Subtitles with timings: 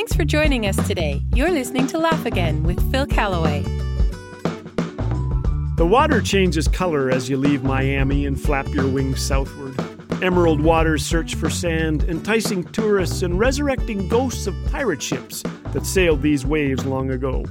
[0.00, 1.20] Thanks for joining us today.
[1.34, 3.60] You're listening to Laugh Again with Phil Callaway.
[5.76, 9.78] The water changes color as you leave Miami and flap your wings southward.
[10.22, 15.42] Emerald waters search for sand, enticing tourists and resurrecting ghosts of pirate ships
[15.74, 17.44] that sailed these waves long ago.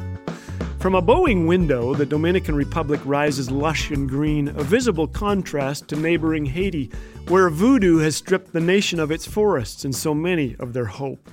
[0.79, 5.95] From a Boeing window, the Dominican Republic rises lush and green, a visible contrast to
[5.95, 6.89] neighboring Haiti,
[7.27, 11.29] where voodoo has stripped the nation of its forests and so many of their hope.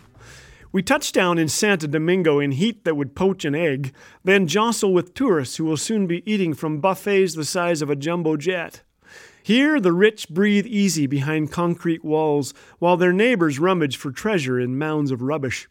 [0.73, 4.93] We touch down in Santo Domingo in heat that would poach an egg, then jostle
[4.93, 8.83] with tourists who will soon be eating from buffets the size of a jumbo jet.
[9.43, 14.77] Here, the rich breathe easy behind concrete walls, while their neighbors rummage for treasure in
[14.77, 15.69] mounds of rubbish.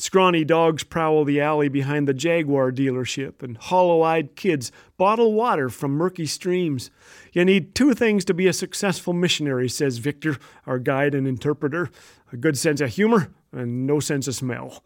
[0.00, 5.68] Scrawny dogs prowl the alley behind the Jaguar dealership, and hollow eyed kids bottle water
[5.68, 6.90] from murky streams.
[7.34, 11.90] You need two things to be a successful missionary, says Victor, our guide and interpreter
[12.32, 14.82] a good sense of humor and no sense of smell.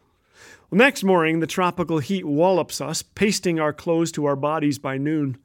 [0.69, 4.97] Well, next morning, the tropical heat wallops us, pasting our clothes to our bodies by
[4.97, 5.37] noon.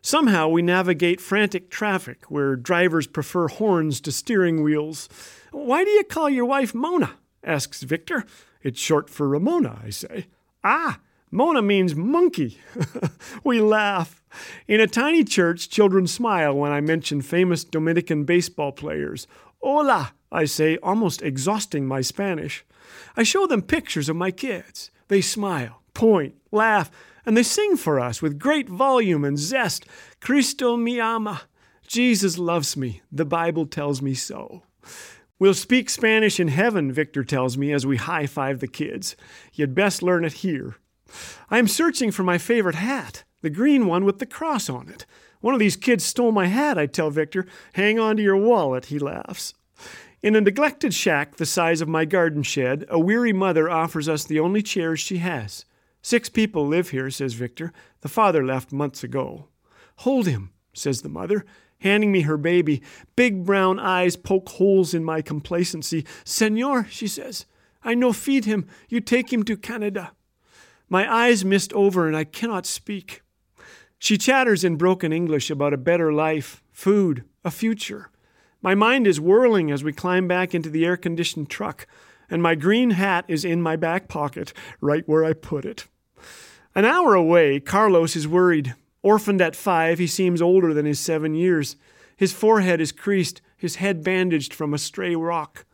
[0.00, 5.08] Somehow we navigate frantic traffic where drivers prefer horns to steering wheels.
[5.52, 7.12] Why do you call your wife Mona?
[7.44, 8.24] asks Victor.
[8.62, 10.26] It's short for Ramona, I say.
[10.62, 12.58] Ah, Mona means monkey.
[13.44, 14.22] we laugh.
[14.68, 19.26] In a tiny church, children smile when I mention famous Dominican baseball players.
[19.62, 22.64] Hola, I say, almost exhausting my Spanish.
[23.16, 24.90] I show them pictures of my kids.
[25.08, 26.90] They smile, point, laugh,
[27.24, 29.86] and they sing for us with great volume and zest.
[30.20, 31.42] Cristo me ama.
[31.86, 33.02] Jesus loves me.
[33.10, 34.62] The Bible tells me so.
[35.42, 39.16] We'll speak Spanish in heaven, Victor tells me as we high five the kids.
[39.52, 40.76] You'd best learn it here.
[41.50, 45.04] I am searching for my favorite hat, the green one with the cross on it.
[45.40, 47.44] One of these kids stole my hat, I tell Victor.
[47.72, 49.52] Hang on to your wallet, he laughs.
[50.22, 54.22] In a neglected shack the size of my garden shed, a weary mother offers us
[54.22, 55.64] the only chairs she has.
[56.02, 57.72] Six people live here, says Victor.
[58.02, 59.48] The father left months ago.
[59.96, 61.44] Hold him, says the mother
[61.82, 62.82] handing me her baby.
[63.16, 66.06] Big brown eyes poke holes in my complacency.
[66.24, 67.44] Senor, she says,
[67.84, 68.66] I no feed him.
[68.88, 70.12] You take him to Canada.
[70.88, 73.22] My eyes mist over and I cannot speak.
[73.98, 78.10] She chatters in broken English about a better life, food, a future.
[78.60, 81.86] My mind is whirling as we climb back into the air conditioned truck,
[82.30, 85.86] and my green hat is in my back pocket, right where I put it.
[86.74, 88.74] An hour away, Carlos is worried.
[89.02, 91.76] Orphaned at five, he seems older than his seven years.
[92.16, 95.64] His forehead is creased, his head bandaged from a stray rock.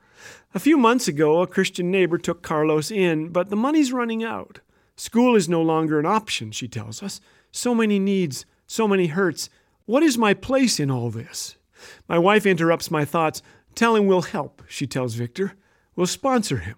[0.55, 4.61] A few months ago, a Christian neighbor took Carlos in, but the money's running out.
[4.97, 7.21] School is no longer an option, she tells us.
[7.53, 9.51] So many needs, so many hurts.
[9.85, 11.57] What is my place in all this?
[12.09, 13.43] My wife interrupts my thoughts.
[13.75, 15.53] Tell him we'll help, she tells Victor.
[15.95, 16.77] We'll sponsor him.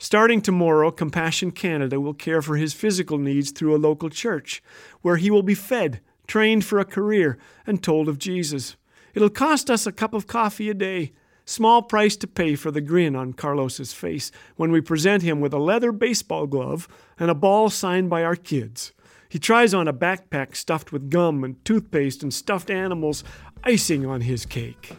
[0.00, 4.62] Starting tomorrow, Compassion Canada will care for his physical needs through a local church,
[5.02, 7.36] where he will be fed, trained for a career,
[7.66, 8.76] and told of Jesus.
[9.12, 11.12] It'll cost us a cup of coffee a day.
[11.44, 15.52] Small price to pay for the grin on Carlos's face when we present him with
[15.52, 16.86] a leather baseball glove
[17.18, 18.92] and a ball signed by our kids.
[19.28, 23.24] He tries on a backpack stuffed with gum and toothpaste and stuffed animals,
[23.64, 24.96] icing on his cake.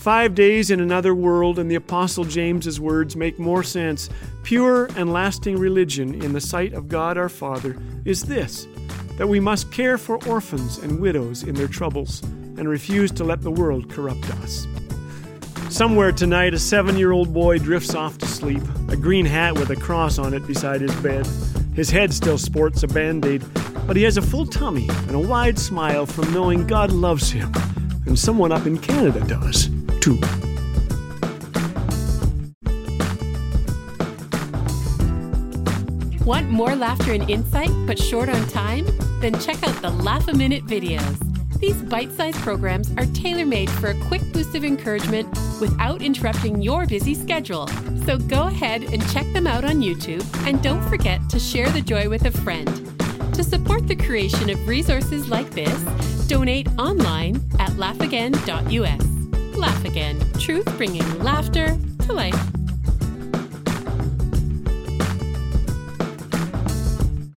[0.00, 4.08] Five days in another world, and the Apostle James's words make more sense.
[4.44, 8.66] Pure and lasting religion in the sight of God our Father is this
[9.18, 13.42] that we must care for orphans and widows in their troubles and refuse to let
[13.42, 14.66] the world corrupt us.
[15.68, 19.68] Somewhere tonight, a seven year old boy drifts off to sleep, a green hat with
[19.68, 21.26] a cross on it beside his bed.
[21.74, 23.44] His head still sports a band aid,
[23.86, 27.52] but he has a full tummy and a wide smile from knowing God loves him,
[28.06, 29.68] and someone up in Canada does
[30.00, 30.18] too.
[36.24, 38.86] Want more laughter and insight, but short on time?
[39.20, 41.18] Then check out the Laugh a Minute videos.
[41.58, 45.28] These bite sized programs are tailor made for a quick boost of encouragement
[45.60, 47.66] without interrupting your busy schedule.
[48.06, 51.82] So go ahead and check them out on YouTube, and don't forget to share the
[51.82, 52.68] joy with a friend.
[53.34, 55.78] To support the creation of resources like this,
[56.28, 59.19] donate online at laughagain.us.
[59.90, 61.76] Again, truth bringing laughter
[62.06, 62.59] to life.